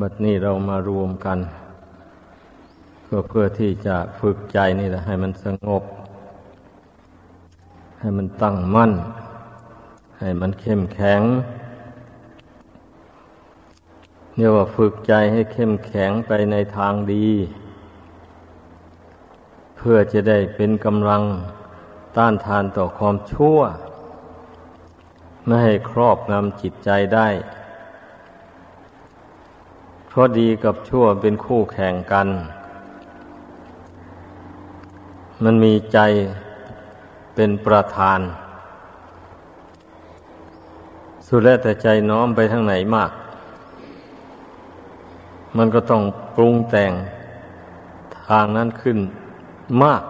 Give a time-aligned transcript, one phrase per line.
[0.00, 1.38] บัดนี้เรามารวมกัน
[3.08, 5.82] ก็เพื่อที่จะฝึกใจนี่แหละให้มันสงบ
[8.00, 8.92] ให้มันตั้งมั่น
[10.20, 11.22] ให้มันเข้มแข็ง
[14.36, 17.28] เรียกว่าฝึกใจให้เข้มแข็งไปในทางดี
[19.76, 21.22] เพื่อจะได้เป็นกำลัง
[22.16, 23.58] ต้านทานต่อความชั่ว
[25.44, 27.28] ไม่ให้ครอบงำจิตใจได้
[30.14, 32.28] เพราะดีกับชั่วเป็นคู่แข่งกัน
[35.44, 35.98] มันมีใจ
[37.34, 38.20] เป็นประธาน
[41.26, 43.10] สุดแล้วแต่ใจน้อมไปทางไหนมาก
[45.56, 46.02] มันก็ต้อง
[46.36, 46.92] ปรุงแต่ง
[48.28, 48.98] ทางนั้นขึ้น
[49.82, 50.02] มาก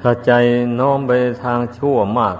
[0.00, 0.32] ถ้าใจ
[0.80, 1.12] น้อมไป
[1.44, 2.36] ทางชั่วมาก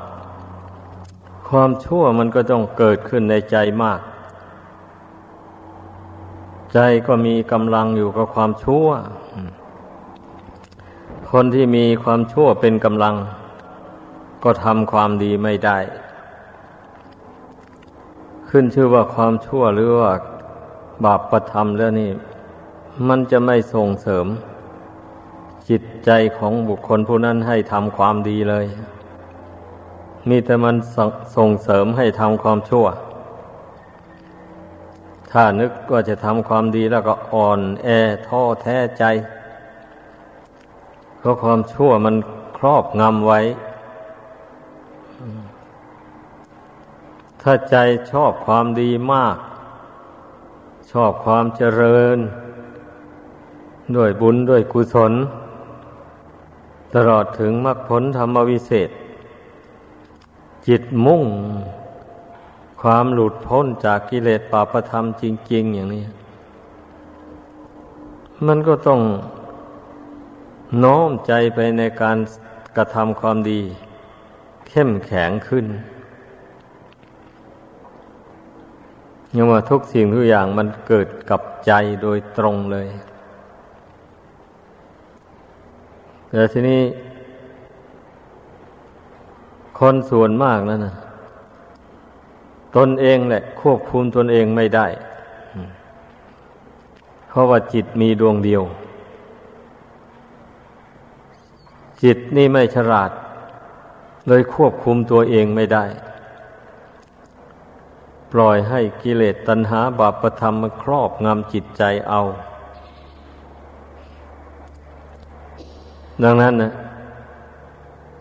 [1.48, 4.00] ความชั่วมันก็ต้องเกิดขึ้นในใจมาก
[6.72, 8.88] ใจก็มีกำลังอยู่กับความชั่ว
[11.30, 13.14] คนที่มีความชั่วเป็นกำลัง
[14.44, 15.78] ก็ทำความดีไม่ได้
[18.48, 20.12] ขึ้นชื่อว่าความชั่วหรือว่า
[21.04, 22.10] บาปประทำแล้วนี่
[23.08, 24.26] มันจะไม่ส่งเสริม
[25.68, 28.66] จิตใจของบุคคลผู้นั้นให้ทำความดีเลย
[30.28, 30.76] มีแต่มัน
[31.36, 32.86] ส่งเสริมให้ทำความชั่ว
[35.30, 37.88] ถ้านึกว่าจะทำความดีแล้วก็อ่อน แอ
[38.28, 39.04] ท้อแท้ใจ
[41.18, 42.16] เพราะความชั่วมัน
[42.58, 43.40] ครอบงำไว้
[47.42, 47.76] ถ้าใจ
[48.10, 49.36] ชอบความดีมาก
[50.92, 52.18] ชอบความเจริญ
[53.96, 55.12] ด้วยบุญด้วยกุศล
[56.94, 58.90] ตลอดถึงมรรคผลธรรมวิเศษ
[60.68, 61.24] จิตมุ่ง
[62.82, 66.04] ความหลุดพ้นจากกิเลสปาประธรรมจริง ๆ อย่างนี้
[68.46, 69.00] มันก็ต้อง
[70.82, 72.18] น้อมใจไปในการ
[72.76, 73.60] กระทำความดี
[74.68, 75.66] เข้มแข็งขึ้น
[79.36, 82.88] ยังว่าทุกสิ่งทุกอย่างมันเกิดกับใจโดยตรงเลย
[86.30, 86.80] แต่ทีนี้
[89.78, 90.94] คนส่วนมากนั่นนะ
[92.76, 94.86] ตนเองแหละ ควบคุมตนเองไม่ได้
[97.28, 98.62] เพราะว่าจิตมีดวงเดียว
[102.02, 103.10] จิตนี่ไม่ฉลาด
[104.28, 105.84] เลยควบคุมตัวเองไม่ได้
[108.32, 112.20] ปล่อยให้กิเลสตัณหาบาปธรรมมันครอบงำจิตใจเอา
[116.22, 116.72] ดังนั้นนะ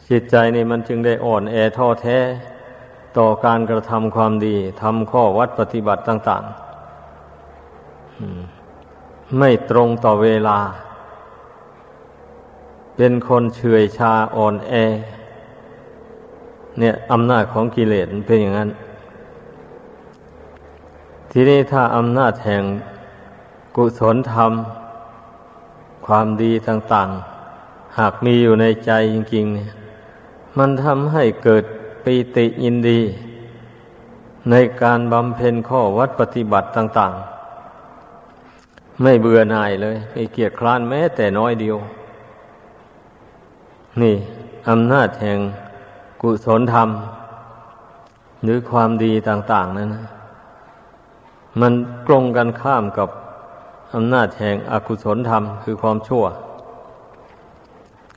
[0.10, 2.18] จิตใจนี่มันจึงได้อ่อนแอท้อแท้
[3.18, 6.54] ต่อการกระทำความดีทำข้อวัดปฏิบัติต่าง ๆ
[9.38, 10.60] ไม่ตรงต่อเวลา
[12.96, 14.74] เป็นคนเฉยชาอ่อนแอ
[16.80, 18.70] เนี่ยอำนาจของกิเลสเป็นอย่างนั้น
[21.32, 22.64] ทีนี้ถ้าอำนาจแห่ง
[23.76, 24.52] กุศลธรรม
[26.08, 27.10] ความดีต่าง
[27.54, 29.70] ๆ หากมีอยู่ในใจจริง ๆ เนี่ย
[30.58, 31.64] มันทำให้เกิด
[32.04, 33.00] ปีติยินดี
[34.50, 37.14] ในการบำเพ็ญข้อวัดปฏิบัติต่าง
[38.08, 41.78] ๆ ไม่เบื่อหน่ายเลยไม่เกียจคร้านแม้แต่น้อยเดียว
[44.02, 44.16] นี่
[44.70, 45.40] อำนาจแห่ง
[46.22, 46.90] กุศลธรรม
[48.44, 49.90] หรือความดีต่าง ๆ นั้น
[51.60, 51.74] มัน
[52.08, 53.10] ตรงกันข้ามกับ
[53.96, 56.24] อำนาจแห่งอกุศลธรรม คือความชั่ว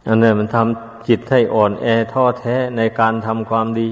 [0.06, 3.90] อันนี้มันทำ จิตให้อ่อนแอท้อแท้ในการทำความดี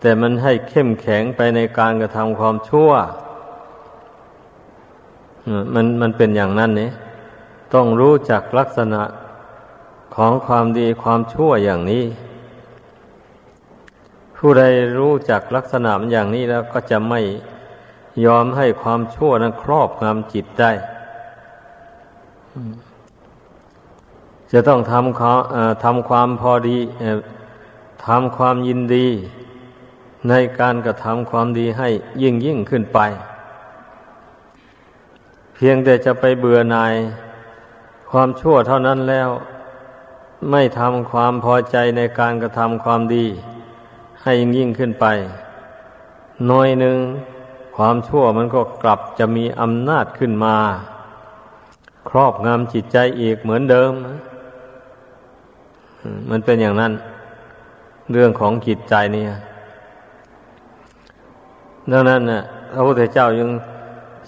[0.00, 2.90] แต่มันให้เข้มแข็งไปในการกระทำความชั่ว
[5.74, 6.92] มันมันเป็นอย่างนั้นเนี่ย
[7.74, 9.02] ต้องรู้จักลักษณะ
[10.16, 12.04] ของความดีความชั่วอย่างนี้
[14.36, 14.64] ผู้ใด
[14.98, 17.20] รู้จักลักษณะมันอย่างนี้แล้วก็จะไม่
[18.26, 20.72] ยอมให้ความชั่วนั้นครอบงำจิตได้
[24.52, 25.40] จะต้องทำความ
[25.84, 26.78] ทำความพอดี
[28.06, 29.06] ทำความยินดี
[30.28, 31.88] ในการกระทำความดีให้
[32.22, 32.98] ยิ่งยิ่งขึ้นไป
[35.54, 36.94] เพียงแต่จะไปเบื่อหน่าย
[38.10, 39.30] ความชั่วเท่านั้นแล้ว
[40.50, 43.26] ไม่ทำความพอใจในการกระทำความดี
[44.22, 45.06] ให้ยิ่งยิ่งขึ้นไป
[46.50, 46.98] น้อยหนึ่ง
[47.76, 50.56] ความชั่วมันก็กลับจะมีอำนาจขึ้นมา
[52.08, 53.92] ครอบงำจิตใจอีกเหมือนเดิม
[56.30, 56.92] มันเป็นอย่างนั้น
[58.12, 59.24] เรื่องของจิตใจนี่
[61.92, 62.42] ดังนั้นนะ
[62.72, 63.50] พระพุทธเจ้ายัง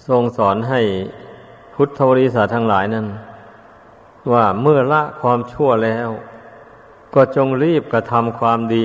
[0.09, 0.81] ทรงสอนให้
[1.75, 3.07] พุทธบริษัททั้งหลายนั้น
[4.33, 6.09] ว่าเมื่อละความชั่วแล้ว
[7.15, 8.85] ก็จงรีบกระทำความดี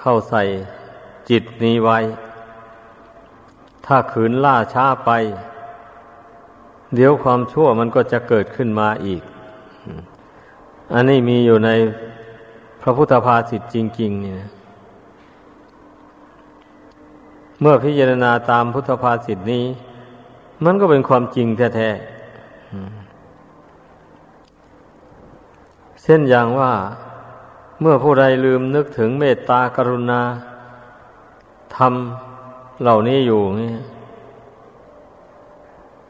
[0.00, 0.42] เข้าใส่
[1.30, 1.98] จิตนี้ไว้
[3.86, 5.10] ถ้าขืนล่าช้าไป
[6.94, 9.22] เดี๋ยวความชั่วมันก็จะเกิดขึ้นมาอีก
[10.94, 11.70] อันนี้มีอยู่ใน
[12.82, 14.48] พระพุทธภาษิตจริง ๆ นี่นะ
[17.60, 19.64] เมื่อพิจารณาตามพุทธภาษิตนี้
[20.64, 22.10] มันก็เป็นความจริงแท้ๆ
[26.02, 26.72] เส้นอย่างว่า
[27.80, 30.20] เมื่อผู้ใดลืมนึกถึงเมตตากรุณา
[31.76, 33.72] ทำเหล่านี้อยู่นี่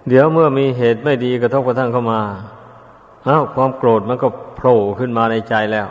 [0.09, 2.21] เดี๋ยวเมื่อมีเหตุไม่ดีกระทบกระทั่งเข้ามา
[3.27, 5.89] อ้าวความโกรธมันก็โผล่ขึ้นมาในใจแล้ว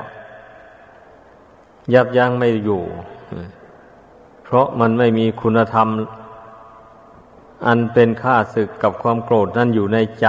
[1.94, 2.82] ยับยั้งไม่อยู่
[4.44, 5.88] เพราะมันไม่มีคุณธรรม
[7.66, 10.28] อันเป็นค่าศึกกับความโกรธนั้นอยู่ในใจ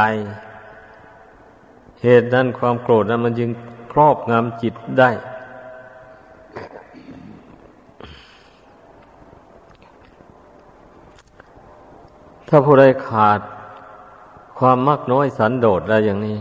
[2.03, 3.51] เหตุนั้นความโกรธนั้นมันจึง
[3.93, 5.11] ครอบงำจิตได้
[12.49, 13.41] ถ้าผู้ใดขาด
[14.59, 16.39] ความมักน้อยสันโดษอะไรอย่างนี้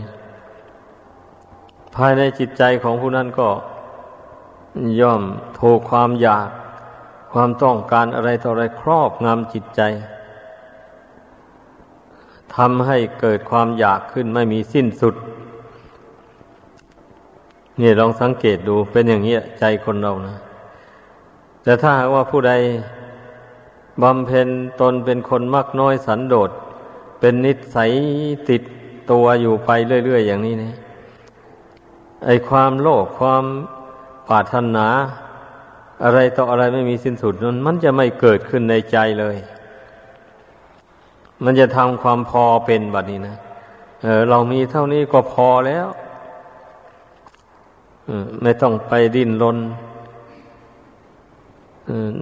[2.06, 3.48] ายในจิตใจของผู้นั้นก็
[5.00, 5.22] ย่อม
[5.60, 6.48] ถูกความอยาก
[7.32, 9.80] ความต้องการอะไรต่ออะไรครอบงำจิตใจ
[12.54, 15.14] ทำให้เกิดความอยากขึ้นไม่มีสิ้นสุด
[17.80, 20.36] นี่ลองสังเกตดูเป็นอย่างนี้ใจคนเรานะ
[21.62, 22.52] แต่ถ้าหากว่าผู้ใด
[24.02, 24.48] บำเพ็ญ
[24.80, 26.50] ตนเป็นคนมักน้อยสันโดษ
[27.20, 27.90] เป็นนิสัย
[28.48, 28.62] ติด
[29.10, 29.70] ตัวอยู่ไป
[30.04, 30.72] เรื่อย ๆ อย่างนี้เนี่
[32.24, 33.44] ไอความโลภความ
[34.28, 34.86] ปรารถนา
[36.04, 39.36] อะไรต่ออะไรไม่มีสิ้นสุดนั้นมันจะไม่เกิดขึ้นในใจเลย
[41.44, 43.36] มันจะทำความพอเป็นแบบนี้นะ
[44.02, 45.86] เออเรามีเท่านี้ก็พอแล้ว
[48.42, 49.58] ไม่ต้องไปดิ้นรน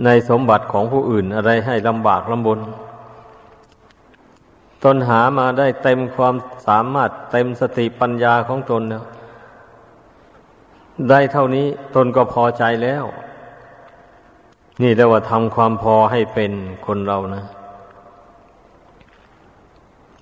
[0.05, 2.59] ในสมบัติของผู้อื่นอะไรให้ลำบากลำบน
[4.85, 6.35] ตนหามาได้เต็มความ
[6.67, 9.05] สามารถเต็มสติปัญญาของตนแล้ว
[11.11, 13.05] ได้เท่านี้ตนก็พอใจแล้ว
[14.83, 16.53] นี่เรียกว่าทำความพอให้เป็น
[16.87, 17.45] คนเรานะ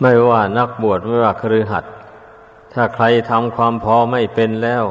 [0.01, 1.85] ไม่ว่านักบวชไม่ว่าครือหัด
[2.73, 4.85] ถ้าใครทำความพอไม่เป็นแล้ว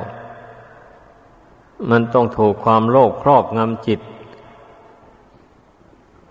[1.89, 3.99] มันต้องถูกความโลภครอบงำจิต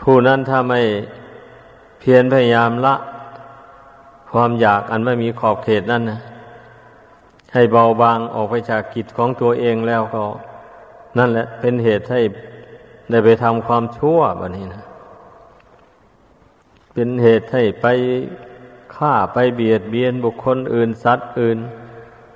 [0.02, 0.80] ผู้นั้นถ้าไม่
[1.98, 2.94] เพียรพยายามละ
[4.32, 6.20] ความอยากอันไม่มีขอบเขตนั่นนะ
[7.54, 10.24] ให้เบาบางออกไปจากกิจของตัวเองแล้วก็
[11.18, 12.20] นั่นแหละ เป็นเหตุให้
[13.10, 14.84] ได้ไปทำความชั่วแบบนี้นะ
[16.92, 17.86] เป็นเหตุให้ไป
[18.96, 21.58] ฆ่าไปเบียดเบียนบุคคลอื่นสัตว์อื่น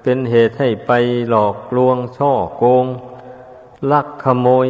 [0.03, 0.93] เป็นเหตุให้ไป
[1.31, 2.87] หลอกลวงช่อโกง
[3.93, 4.69] ลักขโมย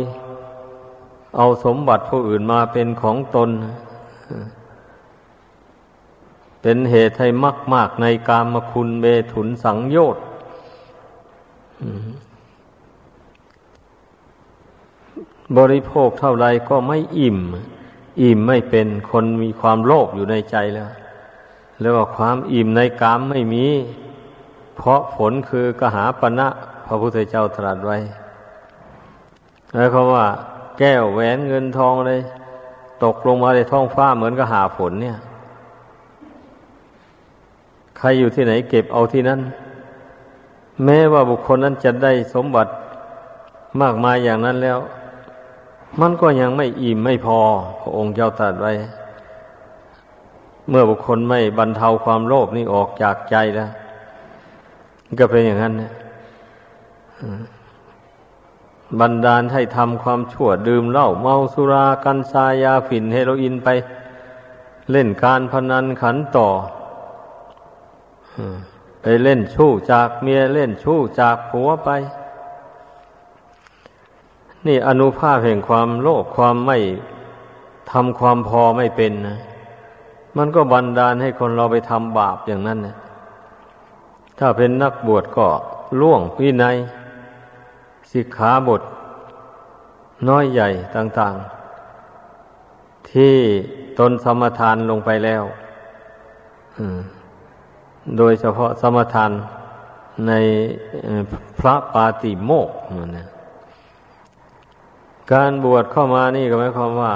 [1.37, 3.50] เอาสมบัติผู้อื่นมาเป็นของตน
[6.62, 10.23] เป็นเหตุให้มากมากในกามคุณเบถุนสังโยชน์
[15.56, 17.38] บริโภคเท่าไรก็ไม่อิ่ม
[18.23, 20.90] อิ่มไม่เป็นคนมีความโลภอยู่ในใจแล้ว
[21.80, 23.66] แล้วว่าความอิ่มในกามไม่มี
[24.76, 26.49] เพราะผลคือกหาปณะ
[26.87, 27.99] พระพุทธเจ้าตรัสไว้
[29.75, 30.26] แล้วเขาว่า
[30.78, 32.20] แก้วแหวนเงินทองเลย
[33.04, 35.18] ตกลงมาในท้องฟ้าเหมือนกับหาฝนเนี่ย
[37.99, 39.40] ใครอยู่ที่ไหนเก็บเอาที่นั่น
[40.85, 42.73] แม้ว่าบุคคลนั้นจะได้สมบัติ
[43.80, 44.78] มากมายอย่างนั้นแล้ว
[46.00, 47.38] มันก็ยังไม่อิ่มไม่พอ
[47.80, 48.73] พระองค์เจ้าตรัสไว้
[50.68, 53.70] เมื่อบุคคลไม่บรรเทาความโลภนี่ออกจากใจแล้ว
[55.18, 55.92] ก็เป็นอย่างนั้นเนี่ย
[59.00, 63.68] บันดาลให้ทำความชั่วดื่มเหล้าเมาสุรากัญชายาฝิ่นเฮโรอีนไป
[64.90, 66.49] เล่นการพนันขันต่อ
[69.23, 71.88] เล่นชู้จากเมียเล่นชู้จากผัวไป
[74.67, 76.79] นี่อนุภาพแห่งความโลภความไม่
[77.91, 79.38] ทำความพอไม่เป็นนะ
[80.37, 82.97] มันก็บันดาลให้คนเราไปทำบาปอย่างนั้นนะ
[84.38, 85.47] ถ้าเป็นนักบวชก็
[86.00, 86.77] ล่วงวินัย
[88.12, 88.83] สิกขาบท
[90.29, 91.35] น้อยใหญ่ต่าง
[92.23, 93.37] ๆ ที่
[93.99, 95.43] ตนสมทานลงไปแล้ว
[98.17, 99.33] โดยเฉพาะสมทาน
[100.27, 100.33] ใน
[101.59, 102.69] พระปาติโมก
[103.19, 103.27] นะ
[105.33, 107.12] การบวชเข้ามานี่ก็หมายความว่า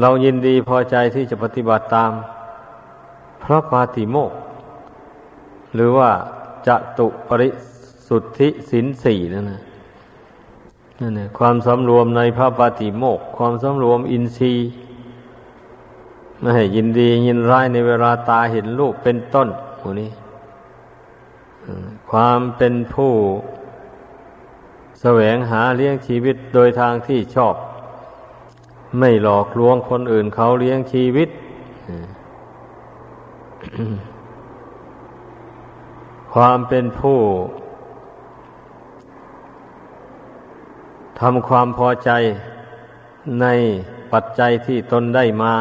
[0.00, 2.12] เรายินดีพอใจที่จะปฏิบัติตาม
[3.44, 4.32] พระปาติโมก
[5.74, 6.10] หรือว่า
[6.66, 7.48] จะตุปริ
[8.08, 9.60] สุทธิสินสี่นั่นนะ
[11.00, 14.68] นั่นแหละความสำรวมในพระปาติโมก ความสำรวมอินทรีย์
[16.44, 19.48] ไม่ให้ยินดียินร้ายในเวลาตาเห็นรูปเป็นต้น
[19.80, 20.10] หมนี้
[22.10, 23.12] ความเป็นผู้
[25.00, 27.54] แสวงหาเลี้ยงชีวิตโดยทางที่ชอบ
[28.98, 31.28] ไม่หลอกลวงคนอื่นเขาเลี้ยงชีวิต
[36.34, 37.18] ความเป็นผู้
[41.20, 42.10] ทำความพอใจ
[43.40, 43.46] ใน
[44.12, 45.54] ปัจจัยที่ตนได้มา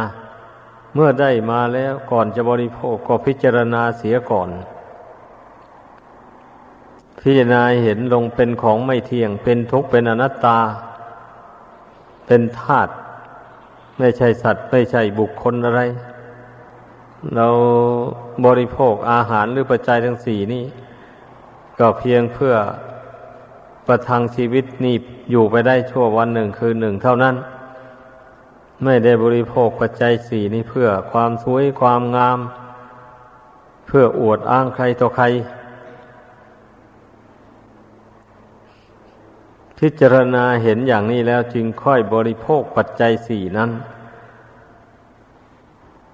[0.93, 4.49] เมื่อได้มาแล้วก่อนจะบริโภคก็พิจารณาเสียก่อน
[7.19, 10.59] พิจารณาเห็นลงเป็นของไม่เที่ยง เป็นทุกข์เป็นอนัตตา
[12.25, 12.91] เป็นธาตุ
[13.99, 15.81] ไม่ใช่สัตว์ ไม่ใช่บุคคลอะไร
[17.35, 17.47] เรา
[18.45, 20.63] บริโภคอาหารหรือปัจจัยทั้งสี่นี้
[21.79, 22.55] ก็เพียงเพื่อ
[23.87, 24.95] ประทังชีวิตนี้
[25.31, 27.35] อยู่ไปได้ชั่ววันหนึ่งคืนหนึ่งเท่านั้น
[28.83, 32.39] ไม่ได้บริโภคปัจจัยสี่นี้เพื่อความสวยความงาม
[33.87, 35.25] เพื่ออวดอ้างใครต่อใคร
[39.79, 43.71] พิจารณาเห็นอย่างนี้แล้วจึงค่อยบริโภคปัจจัยสี่นั้น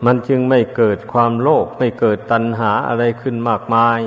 [0.06, 4.00] มันจึงไม่เกิดความโลภไม่เกิดตัณหาอะไรขึ้นมากมาย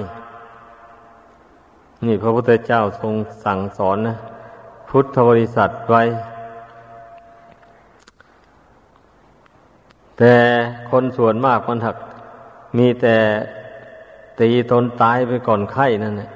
[2.06, 3.14] นี่พระพุทธเจ้าทรง
[3.44, 4.16] สั่งสอนนะ
[4.88, 6.02] พุทธบริษัทไว้
[10.24, 10.38] แต่
[10.90, 11.96] คนส่วนมากมันหัก
[12.78, 13.16] มีแต่
[14.40, 16.30] ตีตนตายไปก่อนไข้นั่นแหละ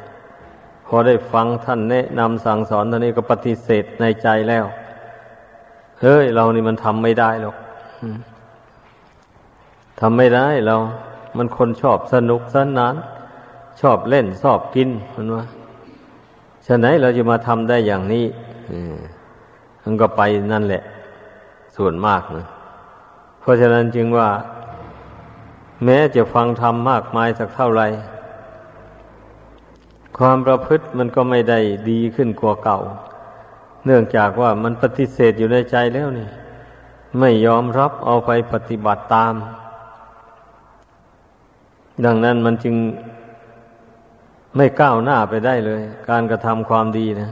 [0.86, 4.64] พอได้ฟังท่านแนะนำสั่งสอนตอนนี้ก็ปฏิเสธในใจแล้ว
[6.00, 7.56] เฮ้ย เรานี่มันทำไม่ได้หรอก
[10.00, 10.76] ทำไม่ได้เรา
[11.36, 12.94] มันคนชอบสนุกสนาน
[13.80, 15.44] ชอบเล่นชอบกินมันว่า
[16.66, 18.24] ฉะนั้นเราจะมาทำได้อย่างนี้
[19.82, 20.82] มันก็ไปนั่นแหละ
[21.76, 22.46] ส่วนมากนะ
[23.46, 24.30] เพราะฉะนั้นจึงว่า
[25.84, 27.86] แม้จะฟังธรรมมากมายสักเท่าไหร่
[30.18, 31.58] ความประพฤติมันก็ไม่ได้
[31.90, 32.78] ดีขึ้นกว่าเก่า
[33.86, 36.28] เนื่องจากว่ามันปฏิเสธอยู่ในใจแล้วนี่
[37.20, 39.34] ไม่ยอมรับเอาไปปฏิบัติตาม
[42.04, 42.74] ดังนั้นมันจึง
[44.56, 47.30] ไม่ก้าวหน้าไปได้เลย การกระทำความดีนะ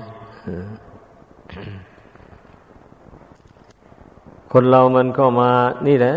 [4.56, 5.50] คนเรามันก็มา
[5.86, 6.14] นี่แหละ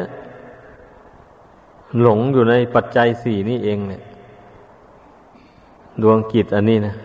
[2.02, 4.02] หลงอยู่ในปัจจัยสี่นี่เองเนี่ย
[6.02, 6.96] ดวงกิจอันนี้นะ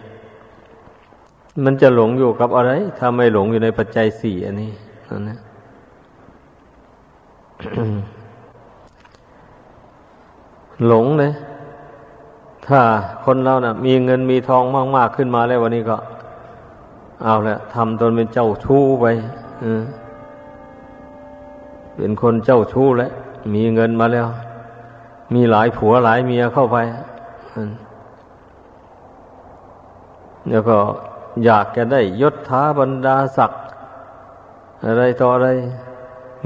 [1.64, 4.72] มันจะหลงอยู่กับอะไรถ้าไม่หลงอยู่ในปัจจัยสี่อันนี้
[5.08, 5.38] นั่นนะ
[10.86, 11.32] หลงเลย
[12.66, 12.80] ถ้า
[13.24, 14.64] คนเรานะ่ะ มีเงินมีทอง
[14.96, 15.96] มาก ๆ ขึ้นมาแล้ววันนี้ก็
[17.24, 19.06] เอาละทำตนเป็นเจ้าชู้ไป
[21.96, 23.12] เป็นคนเจ้าชู้แล้ว
[23.54, 24.28] มีเงินมาแล้ว
[25.34, 26.76] มีหลายผัวหลายเมียเข้าไป
[30.48, 30.76] แล้วก็
[31.44, 33.60] อยากจะได้ยศถาบรรดาศักดิ์
[34.86, 35.48] อะไรต่ออะไร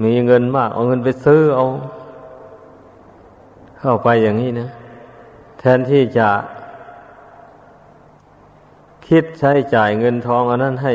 [0.03, 1.67] มีเงินมาก เอาเงินไปซื้อเอา
[3.81, 4.69] เข้าไปอย่างนี้นะ
[5.59, 6.29] แทนที่จะ
[9.07, 10.95] คิดใช้จ่ายเงินทองอันนั้นให้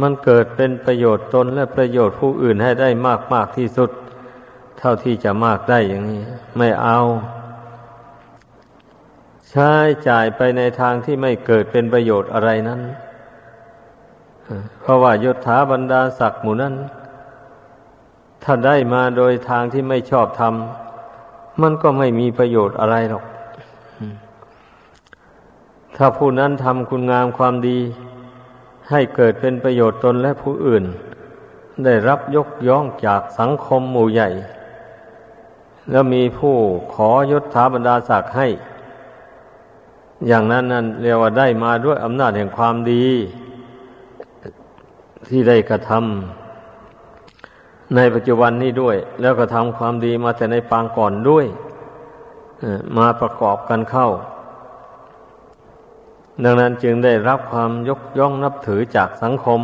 [0.00, 3.90] มันเกิดเป็นประโยชน์ตนและประโยชน์ผู้อื่นให้ได้มากมากที่สุด
[4.78, 6.22] เท่าที่จะมากได้อย่างนี้
[6.58, 6.98] ไม่เอา
[9.50, 9.72] ใช้
[10.08, 12.80] จ่ายไปในทางที่ไม่เกิดเป็นประโยชน์อะไรนั้น
[14.80, 16.74] เพราะว่ายศถาบรรดาศักดิ์หมู่นั้น
[18.42, 23.24] ถ้าได้มาโดยทางที่ไม่ชอบทำมันก็ไม่มีประโยชน์อะไรหรอก
[25.96, 27.78] ถ้าผู้นั้นทำคุณงามความดี
[28.92, 30.84] ให้เกิดเป็นประโยชน์ตนและผู้อื่น
[31.84, 34.28] ได้รับยกย่องจากสังคมหมู่ใหญ่
[35.90, 36.56] แล้วมีผู้
[36.94, 38.48] ขอยศถาบรรดาศักดิ์ให้
[40.26, 43.06] อย่างนั้นนั่นเรียกว่าได้มาด้วยอำนาจแห่งความดี
[45.28, 51.46] ที่ได้กระทำในปัจจุบันนี้ด้วย แล้วก็ทำความดีมาแต่ในปางก่อนด้วย
[52.96, 54.08] มาประกอบกันเข้า
[56.44, 59.60] ดังนั้นจึงได้รับความยกย่องนับถือจากสังคม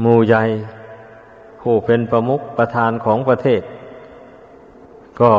[0.00, 0.42] หมู่ใหญ่
[1.60, 3.62] ผู้เป็นประมุขประธานของประเทศ
[5.20, 5.30] ก็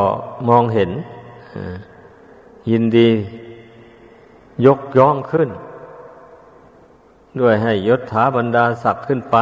[0.50, 0.91] มองเห็น
[2.70, 3.10] ยินดี
[4.65, 5.50] ยกย่องขึ้น
[7.39, 9.38] ด้วยให้ยศถาบรรดาศักดิ์ขึ้นไป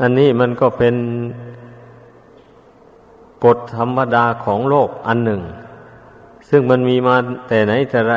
[0.00, 0.94] อันนี้มันก็เป็น
[3.44, 5.42] กฎธรรมดาของโลกอันหนึ่ง
[6.48, 7.16] ซึ่งมันมีมา
[7.48, 8.16] แต่ไหนแต่ไร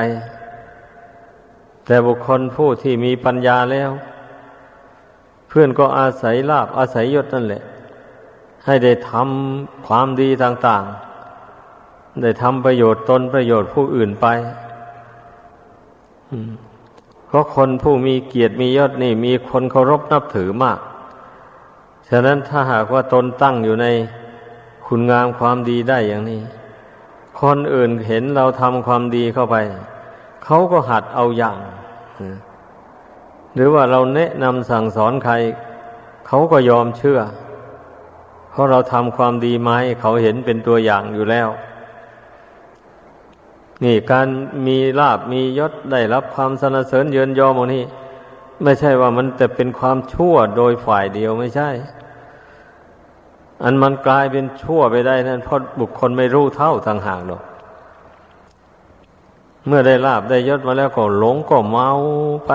[1.86, 3.91] แต่บุคคลผู้ที่มีปัญญาแล้ว
[5.48, 7.63] เพื่อนก็อาศัยลาบอาศัยยศนั่นแหละ
[8.65, 10.83] ให้ได้ทำความดีต่าง
[11.53, 14.27] ๆ ได้ทำประโยชน์ตนประโยชน์ผู้อื่นไป
[17.27, 20.79] เพราะคนผู้มีเกียรติมียศนี่ มีคนเคารพนับถือมาก
[22.09, 23.88] ฉะนั้นถ้าหากว่าตนตั้งอยู่ใน
[24.86, 26.41] คุณงามความดีได้อย่างนี้
[27.41, 29.55] คนอื่นเห็นเราทำความดีเข้าไป
[30.46, 31.58] เขาก็หัดเอาอย่าง
[33.55, 35.34] หรือว่าเราแนะนำสั่งสอนใคร
[36.27, 37.19] เขาก็ยอมเชื่อ
[38.51, 41.50] เพราะเราทำความดีมาให้เขาเห็นเป็นตัวอย่างอยู่แล้ว
[43.84, 44.27] นี่การ
[44.67, 47.84] มีลาบมียศได้รับความสนเสริญเยินยอมนี้
[48.63, 51.69] ไม่ใช่ว่ามันแต่เป็นความชั่วโดยฝ่ายเดียวไม่ใช่
[53.63, 57.43] อันมันกลายเป็นชั่วไปได้นั่นเพราะบุคคลไม่รู้เท่าทางห่างหรอก
[59.67, 61.89] เมื่อได้ลาบได้ยศมาแล้วก็หลงก็เมา
[62.47, 62.51] ไป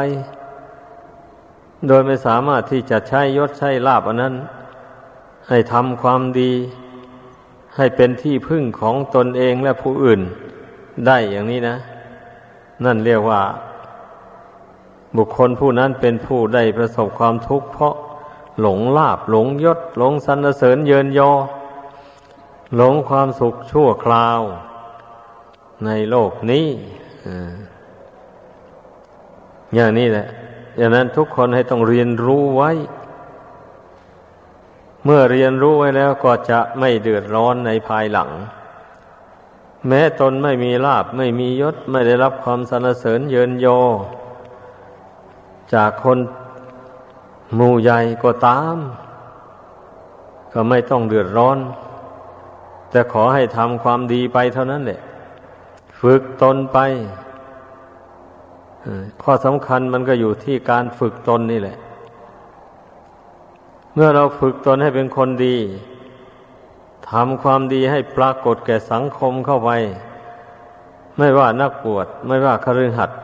[1.89, 4.35] โดยไม่สามารถที่จะใช้ยศใช้ลาบอันนั้น
[5.49, 6.53] ให้ทำความดี
[7.77, 10.21] ให้เป็นที่พึ่งของตนเองและผู้อื่น
[11.07, 11.77] ได้อย่างนี้นะ
[12.85, 13.43] นั่นเรียกว่า
[15.17, 17.95] บุคคลผู้นั้นเป็นผู้ได้ประสบความทุกข์เพราะ
[18.61, 21.33] หลงลาบหลงยศหลงสรรเสริญเยินยอ
[22.77, 24.41] หลงความสุขชั่วคราว
[25.87, 26.67] ในโลกนี้
[29.75, 30.27] อย่างนี้แหละ
[30.77, 32.71] อย่างนั้นทุกคนให้ต้องเรียนรู้ไว้
[35.05, 38.31] เมื่อเรียนรู้ไว้แล้วก็จะไม่เดือดร้อนในภายหลัง
[39.89, 43.81] แม้ตนไม่มีลาบไม่มียศไม่ได้รับความสรรเสริญเยินยอ
[45.75, 46.19] จากคน
[47.55, 48.77] หมู่ใหญ่ก็ตาม
[50.53, 51.59] ก็ไม่ต้องเดือดร้อน
[52.91, 55.01] แต่ขอให้ทำความดีไปเท่านั้นแหละ
[56.01, 56.79] ฝึกตนไป
[59.23, 61.77] ข้อสำคัญมันก็อยู่ที่การฝึกตนนี่แหละ
[63.95, 65.57] เมื่อเราฝึกตนให้เป็นคนดี
[67.11, 69.71] ทำความดีให้ปรากฏแก่สังคมเข้าไป
[71.19, 73.19] ไม่ว่านักบวชไม่ว่าคฤหัสถ์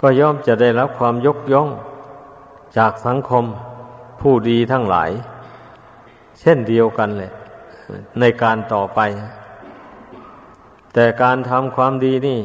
[0.00, 1.68] ก็ย่อมจะได้รับความยกย่อง
[2.76, 3.44] จากสังคม
[4.20, 5.10] ผู้ดีทั้งหลาย
[6.40, 7.32] เช่นเดียวกันเลย
[8.20, 9.00] ในการต่อไป
[10.94, 12.40] แต่การทำความดีนี่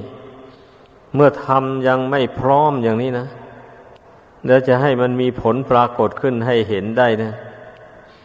[1.15, 3.27] เมื่อทำยังไม่พร้อมอย่างนี้นะ
[4.47, 7.31] แล้วจะให้มันมีผลปรากฏขึ้นให้เห็นได้นะ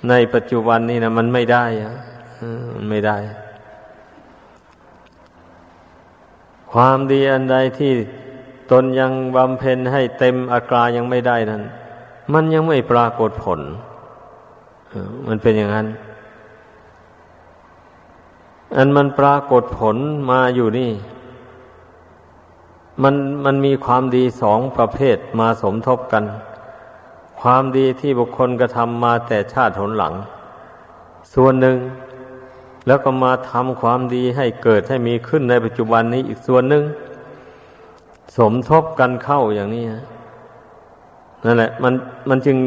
[0.09, 1.95] ในปัจจุบันนี่นะมันไม่ได้อะ
[2.75, 3.17] มันไม่ได้
[6.73, 7.93] ความดีอันใดที่
[8.71, 11.63] ตนยังบำเพ็ญให้เต็มอัตรายังไม่ได้นั้น
[12.33, 13.61] มันยังไม่ปรากฏผล
[15.27, 15.87] มันเป็นอย่างนั้น
[18.77, 19.97] อันมันปรากฏผล
[20.31, 20.91] มาอยู่นี่
[23.03, 23.15] มัน
[23.45, 26.25] มันมีความดีสองประเภทมาสมทบกัน
[27.41, 30.15] ความดีที่บุคคลกระทำมาแต่ชาติหนหลัง
[31.35, 31.77] ส่วนหนึ่ง
[32.87, 36.85] แล้วก็มาทำความดีให้เกิดให้มีขึ้นในปัจจุบันนี้อีกส่วนหนึ่ง
[38.37, 40.05] สมทบกันเข้าอย่างนี้นะ
[41.45, 41.95] นั่นแหละ มัน
[42.29, 42.59] มันจึง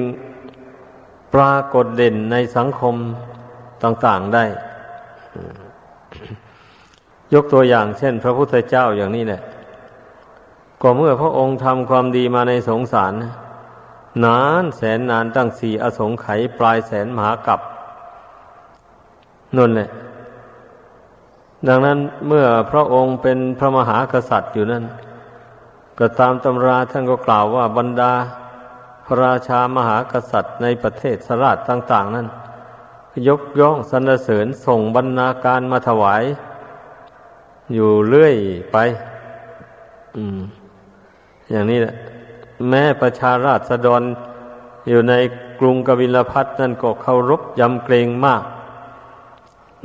[1.33, 2.95] ปรากฏเด่นในสังคม
[3.83, 4.45] ต่างๆได้
[7.33, 9.41] ยกตัวอย่างเช่น พระพุทธเจ้าอย่างนี้แหละ
[10.81, 13.13] ก็เมื่อพระองค์ทำความดีมาในสงสาร
[14.25, 17.59] นานแสนนานตั้งสี่อสงไขยปลายแสนมหากับ
[19.57, 19.89] นั่นแหละ
[21.67, 24.83] ดังนั้นเมื่อพระองค์เป็นพระมหากษัตริย์อยู่นั่น
[25.99, 28.11] ก็ตามตำราท่านก็กล่าวว่าบรรดา
[29.05, 32.27] พระราชามหากษัตริย์ในประเทศสราชต่าง ๆ นั้น
[33.27, 36.23] ยกย่องสรรเสริญส่งบรรณาการมาถวาย
[37.73, 38.35] อยู่เรื่อย
[38.71, 38.77] ไป
[40.15, 40.39] อืม
[41.51, 41.95] อย่างนี้แหละ
[42.69, 44.01] แม้ประชาราษฎร
[44.89, 45.13] อยู่ใน
[45.59, 48.43] กรุงกบิลพัทนั่นก็เคารพยำเกรงมาก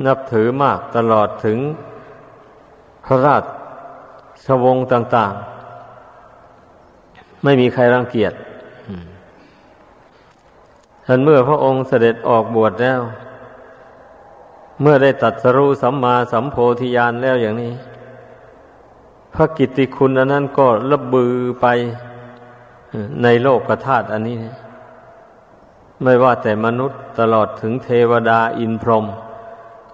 [0.05, 1.57] นับถือมากตลอดถึง
[3.05, 3.37] พระรา
[4.45, 5.33] ชวงศ์ต่าง
[6.59, 8.33] ๆ ไม่มีใครรังเกียจ
[11.09, 13.01] ท่านเมื่อพระองค์เสด็จออกบวชแล้ว
[14.81, 17.73] เมื่อได้ตัดสรู้สัมมาสัมโพธิญาณแล้วอย่างนี้
[19.33, 21.65] พระกิตติคุณอันนั้นก็ระบือไป
[23.23, 24.37] ในโลกธาตุอันนี้
[26.03, 29.05] ไม่ว่าแต่มนุษย์ตลอดถึงเทวดาอินพรหม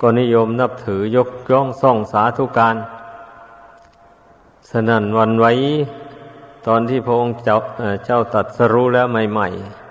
[0.01, 2.75] ก็นิยมนับถือยกย่องส่องสาธุการ
[4.69, 5.51] สนั่นวันไว้
[6.67, 7.57] ตอนที่พระองค์เจ้า
[8.05, 9.82] เจ้าตัดสรู้แล้วใหม่ ๆ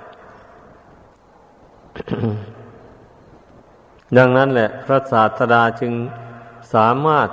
[4.17, 5.93] ดังนั้นแหละ พระศาสดาจึง
[6.75, 7.29] สามารถ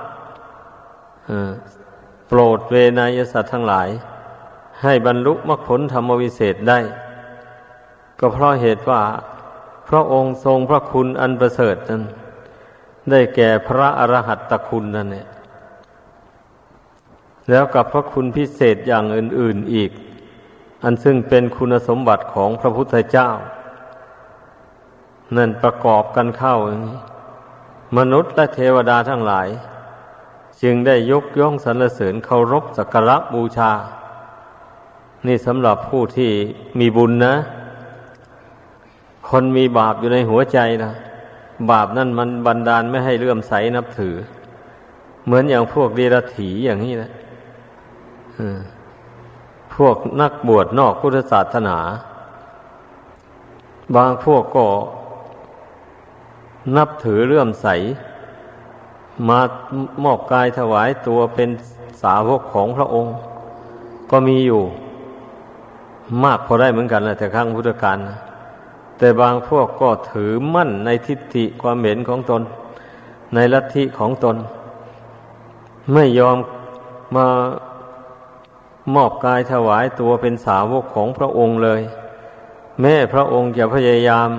[2.27, 3.89] โปรดเวนยสัตว์ทั้งหลาย
[4.81, 6.79] ให้บรรลุมรรคผลธรรมวิเศษได้
[8.19, 9.01] ก็เพราะเหตุว่า
[9.89, 12.03] พระองค์ทรงพระคุณอันประเสริฐนั้น
[13.09, 15.27] ได้แก่พระอรหัตตคุณนั่นเนี่ย
[17.49, 19.91] แล้วกับพระคุณพิเศษอย่างอื่น ๆอีก
[20.83, 23.29] อันซึ่งเป็นคุณสมบัติของพระพุทธเจ้า
[25.35, 26.99] นั่นประกอบกันเข้าอย่างนี้
[27.97, 29.47] มนุษย์และเทวดาทั้งหลาย
[30.61, 33.71] จึงได้ยกย่องสรรเสริญเคารพสักการะบูชา
[35.27, 36.31] นี่สำหรับผู้ที่
[36.79, 37.35] มีบุญนะ
[39.29, 40.91] คนมีบาปอยู่ในหัวใจนะ
[41.71, 44.15] บาปนั่นมันบันดาลไม่ให้เลื่อมใสนับถือ
[45.25, 47.11] เหมือนอย่างพวกเดรัจฉีอย่างนี้นะ
[49.75, 51.77] พวกนักบวชนอกพุทธศาสนา
[53.95, 54.65] บางพวกก็
[56.75, 57.67] นับถือเลื่อมใส
[59.27, 59.39] มา
[60.03, 61.49] มอบกายถวายตัวเป็น
[62.01, 63.13] สาวกของพระองค์
[64.11, 64.61] ก็มีอยู่
[66.23, 67.97] มากพอได้เหมือนกันแหละแต่ครั้งพุทธกาล
[68.97, 72.41] แต่บางพวกก็ถือมั่นในทิฏฐิความเห็นของตน
[73.33, 74.35] ในลัทธิของตน
[75.93, 76.37] ไม่ยอม
[77.15, 77.27] มา
[78.95, 81.81] มอบกายถวายตัวเป็นสาวกของพระองค์เลย
[82.81, 84.29] แม่พระองค์จะพยายาม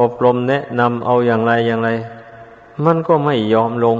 [0.00, 1.90] อบรมแนะนำเอาอย่างไรอย่างไร
[2.84, 3.98] มันก็ไม่ยอมลง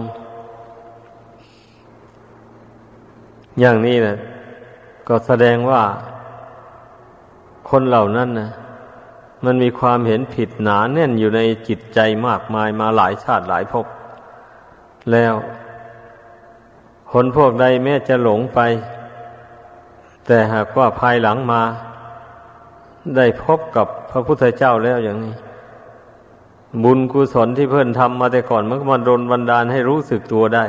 [3.61, 4.17] อย่างนี้นะ
[5.09, 5.83] ก็แสดงว่า
[7.71, 8.51] คนเหล่านั้นนะ
[9.45, 13.87] มันมีความเห็นผิดหนาแน่นอยู่ในจิตใจมากมายมาหลายชาติหลายภพ
[15.13, 15.35] แล้ว
[17.13, 18.61] คนพวกใดแม้จะหลงไป
[20.27, 21.63] แต่หากว่าภายหลังมา
[23.17, 25.35] ได้พบกับพระพุทธเจ้าแล้วอย่างนี้
[26.83, 30.65] บุญกุศลที่เพื่อนทำมาแต่ก่อนมันก็มาโดนบันดาลให้รู้สึกตัวได้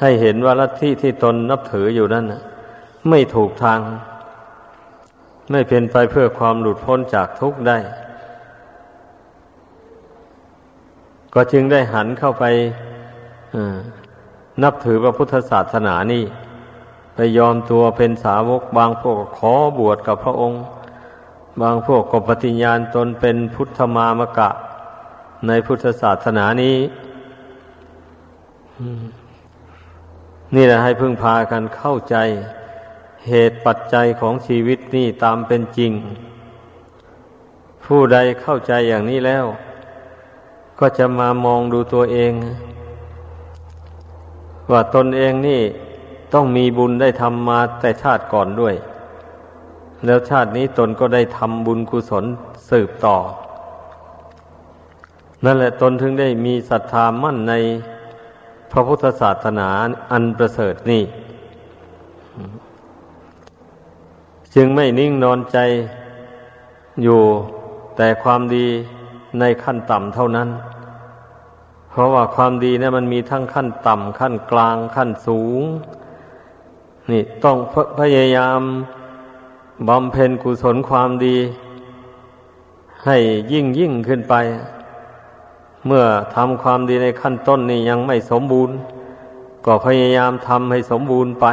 [0.00, 2.24] ให้เห็นว่าลัทธิที่ตนนับถืออยู่นั่น
[3.08, 3.80] ไม่ถูกทาง
[5.50, 7.78] ไม่เป็นไปเพื่อความหลุดพ้นจากทุกข์ได้
[11.34, 12.44] ก็จึงได้หันเข้าไป
[14.62, 16.24] นับถือพระพุทธศาสนานี่
[17.14, 20.60] ไปยอมตัวเป็นสาวกบางพวกขอบวชกับพระองค์
[21.60, 24.50] บางพวกก็ปฏิญญาณตนเป็นพุทธมามกะ
[25.46, 26.76] ในพุทธศาสนานี้
[30.54, 32.16] นี่แหละให้พึ่งพากันเข้าใจ
[33.28, 35.92] เหตุปัจจัยของชีวิตนี่ตามเป็นจริง
[37.84, 39.44] ผู้ใดเข้าใจอย่างนี้แล้ว
[40.78, 42.32] ก็จะมามองดูตัวเอง
[44.70, 45.62] ว่าตนเองนี่
[46.34, 48.74] ต้องมีบุญได้ทำมาแต่ชาติก่อนด้วย
[50.04, 52.24] แล้วชาตินี้ตนก็ได้ทำบุญกุศล
[52.70, 53.16] สืบต่อ
[55.44, 57.54] นั่นแหละตนถึงได้มีศรัทธามั่นใน
[58.72, 59.68] พระพุทธศาสนา
[60.12, 61.02] อันประเสริฐนี่
[64.54, 65.58] จึงไม่นิ่งนอนใจ
[67.02, 67.20] อยู่
[67.96, 68.66] แต่ความดี
[69.40, 70.48] ในขั้นต่ำเท่านั้น
[71.90, 75.62] เพราะว่าความดีเนี่ยมันมีทั้งขั้นต่ำขั้นกลางขั้นสูง
[77.10, 77.56] นี่ต้อง
[77.98, 78.60] พยายาม
[79.88, 81.36] บำเพ็ญกุศลความดี
[83.04, 83.16] ให้
[83.52, 84.34] ยิ่งยิ่งขึ้นไป
[85.86, 88.76] เมื่อทำความดีในขั้นต้นนี่ยังไม่สมบูรณ์
[89.64, 91.46] ก็พยายามทำให้สมบูรณ์ไป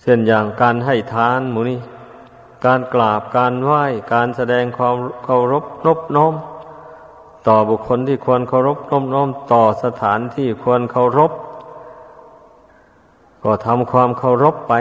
[0.00, 1.80] เช่นอย่างการให้ทานหมูนี่
[2.64, 6.34] การกราบการไหว้การแสดงความเคารพนบน้อม
[7.46, 11.32] ต่อบุคคลที่ควรเคารพนบน้อมต่อสถานที่ควรเคารพ
[13.42, 14.72] ก็ทำความเคารพไป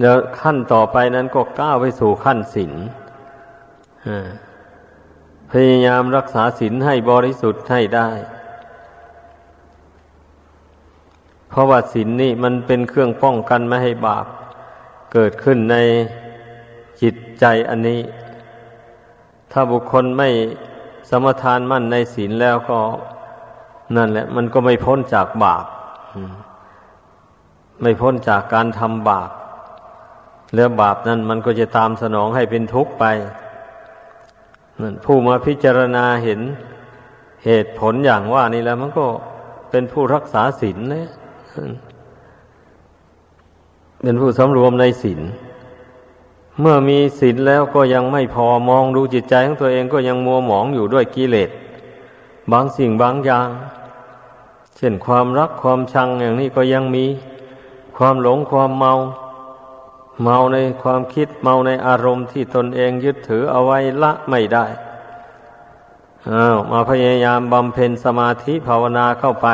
[0.00, 2.72] แล้วขั้นต่อไปนั้นก็ก้าวไปสู่ขั้นศีล
[5.50, 8.10] พยายามรักษาศีลให้บริสุทธิ์ให้ได้
[11.48, 14.26] เพราะว่าศีลนี่มันเป็นเครื่องป้องกันไม่ให้บาป
[15.12, 15.76] เกิดขึ้นใน
[17.02, 18.00] จิตใจอันนี้
[19.52, 20.28] ถ้าบุคคลไม่
[21.10, 22.78] สมทานมั่นในศีลแล้วก็
[23.96, 25.64] นั่นแหละ มันก็ไม่พ้นจากบาป
[27.82, 29.30] ไม่พ้นจากการทำบาป
[30.56, 33.04] แล้วบาปนั้นมันก็จะตามสนองให้เป็นทุกข์ไป
[34.80, 36.40] นั่นผู้มาพิจารณาเห็น
[37.44, 39.06] เหตุผลอย่างว่านี่แล้วมันก็
[39.70, 41.08] เป็นผู้รักษาศีลนะ
[44.02, 45.20] เป็นผู้สำรวมในศีล
[46.60, 51.50] เมื่อมีศีลแล้วก็ยังไม่พอมองดูจิตใจของตัวเองก็ยังมัวหมองอยู่ด้วยกิเลส
[52.52, 53.48] บางสิ่งบางอย่าง
[54.76, 57.04] เช่นความรักความชังอย่างนี้ก็ยังมี
[57.96, 58.94] ความหลงความเมา
[60.22, 64.66] เมาในความคิดเมาในอารมณ์ที่ตนเองยึดถือเอาไว้ละไม่ได้
[66.30, 69.48] อ้าวมาพยายามบำเพ็ญสมาธิภาวนาเข้าไป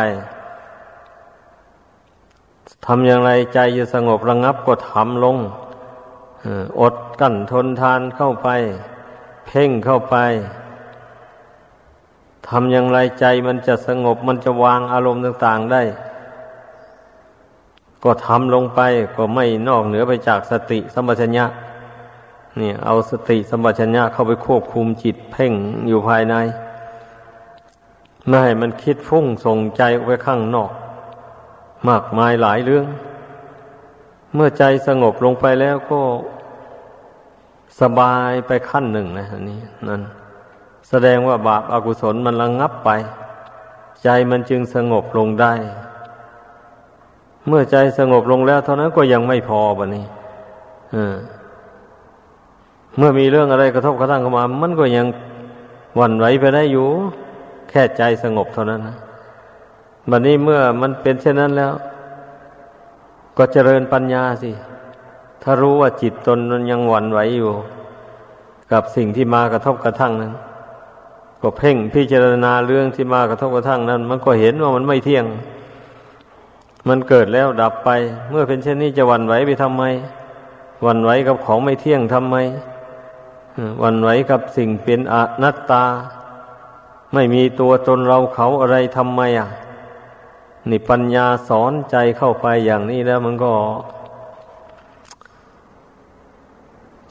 [2.86, 5.36] ทำอย่างไรใจจะสงบระงงับก็ทำลง
[6.80, 8.48] อดกั้นทนทานเข้าไป
[9.46, 10.16] เพ่งเข้าไป
[12.48, 15.82] ทำอย่างไรใจมันจะสงบมันจะวางอารมณ์ต่าง ๆได้
[18.04, 18.80] ก็ทำลงไป
[19.16, 21.46] ก็ไม่นอกเหนือไปจากสติสัมปชัญญะ
[22.60, 25.52] นี่เอาสติสัมปชัญญะเข้าไปควบคุมจิตเพ่ง
[25.88, 26.34] อยู่ภายใน
[28.26, 30.70] ไม่ให้มันคิดฟุ้งส่งใจออกไปข้างนอก
[31.88, 32.86] มากมายหลายเรื่อง
[34.34, 36.00] เมื่อใจสงบลงไปแล้วก็
[37.80, 40.02] สบายไปขั้นหนึ่งนะนี่นั่น
[40.88, 42.90] แสดงว่าบาปอากุศลมันระงงับไป
[44.04, 45.52] ใจมันจึงสงบลงได้
[47.48, 50.04] เมื่อใจสงบลงแล้วเท่านั้นก็ยังไม่พอบะนี่
[52.96, 55.06] เมื่อมีเรื่องอะไรกระทบกระทั่งเข้ามา มันก็ยัง
[55.98, 56.88] วันไหวไปได้อยู่
[57.70, 58.96] แค่ใจสงบเท่านั้นนะ
[60.10, 61.72] บัดนี้เมื่อมันเป็นเช่นนั้นแล้ว
[63.36, 64.50] ก็เจริญปัญญาสิ
[65.42, 67.50] ถ้ารู้ว่าจิตตนมันยังหวั่นไหวอยู่
[68.72, 70.32] กับสิ่งที่มากระทบกระทั่งนั้น
[71.42, 75.24] ก็เพ่งพิจารณาเรื่องที่มากระทบกระทั่งนั้น มันก็เห็นว่ามันไม่เที่ยง
[76.88, 77.90] มันเกิดแล้วดับไป
[78.30, 79.84] เมื่อเป็นเช่นนี้จะวันไหวไปทำไม
[80.86, 82.36] วันไหวกับของไม่เที่ยงทำไม
[83.82, 85.84] วันไหวกับสิ่งเป็นอนัตตา
[87.14, 89.48] ไม่มีตัวตนเราเขาอะไรทำไมอะ
[90.70, 93.52] นี่ปัญญาสอนใจเข้าไปอย่างนี้แล้วมันก็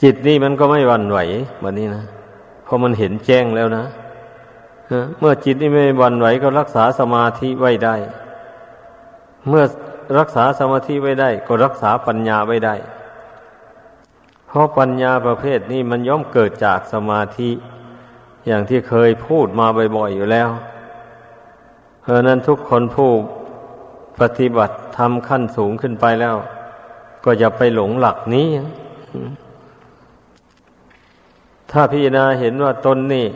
[0.01, 1.19] จิตนี่มันก็ไม่วันไหว
[1.61, 2.03] แบบนี้นะ
[2.63, 3.85] เพราะมันเห็นแจ้งแล้วนะ
[5.19, 7.95] เมื่อจิตนี่ไม่วันไหวก็รักษาสมาธิไว้ได้
[9.47, 9.63] เมื่อ
[10.17, 12.75] รักษาสมาธิไว้ได้ ก็รักษาปัญญาไว้ได้
[14.47, 17.49] เพราะปัญญาประเภทนี้มันย่อมเกิดจากสมาธิ
[18.47, 20.49] อย่างที่เคยพูดมาบ่อยๆอยู่แล้ว
[22.01, 23.11] เพราะนั้นทุกคนผู้
[24.19, 26.35] ปฏิบัติทำขั้นสูงขึ้นไปแล้ว
[27.23, 28.47] ก็อย่าไปหลงหลักนี้
[31.71, 33.27] ถ้าพิจารณาเห็นว่าตนนี่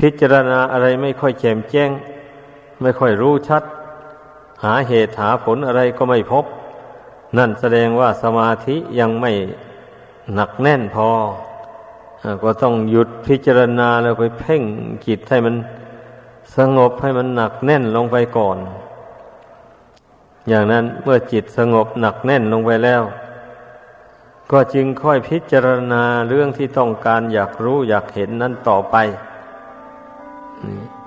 [0.00, 1.90] พิจารณาอะไรไม่ค่อยแจ่มแจ้ง
[2.80, 3.62] ไม่ค่อยรู้ชัด
[4.64, 6.44] หาเหตุหาผลอะไรก็ไม่พบ
[7.36, 9.32] นั่นแสดงว่าสมาธิยังไม่
[10.34, 11.08] หนักแน่นพอ
[12.42, 14.62] ก็ต้องหยุดพิจารณาแล้วไปเพ่ง
[15.06, 15.54] จิตให้มัน
[16.56, 18.58] สงบให้มันหนักแน่นลงไปก่อน
[20.48, 23.02] อย่างนั้นเมื่อจิตสงบหนักแน่นลงไปแล้ว
[24.52, 28.96] ก็จึงค่อยพิจารณาเรื่องที่ต้องการอยากรู้อยากเห็นนั้นต่อไป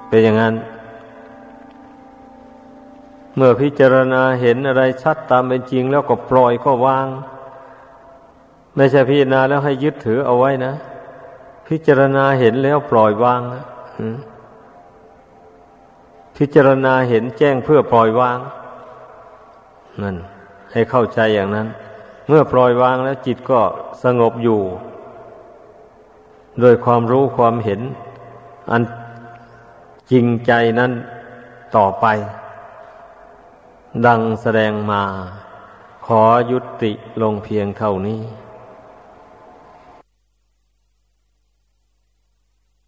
[0.10, 0.54] เป็นอย่างนั้น
[3.36, 7.08] เมื่อพิจารณาเห็นอะไรชัดตามเป็นจริงแล้วก็ปล่อยก็วาง
[8.76, 10.74] ไม่ใช่พิจารณาแล้วให้ยึดถือเอาไว้นะ
[11.67, 13.63] พิจารณาเห็นแล้วปล่อยวางนะ
[16.38, 18.39] พิจารณาเห็นแจ้งเพื่อปล่อยวาง
[20.04, 20.15] นั่น
[20.72, 21.67] ให้เข้าใจอย่างนั้น
[22.28, 23.60] เมื่อปล่อยวางแล้วจิตก็
[24.04, 24.62] สงบอยู่
[26.60, 27.82] โดยความรู้ความเห็น
[28.72, 28.82] อัน
[30.12, 30.91] จริงใจนั้น
[31.76, 32.06] ต่อไป
[34.06, 35.04] ดังแสดงมา
[36.06, 38.21] ขอยุติลงเพียงเท่านี้